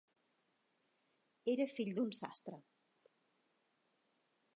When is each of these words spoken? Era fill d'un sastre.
Era 1.53 1.67
fill 1.73 1.91
d'un 1.99 2.09
sastre. 2.21 2.59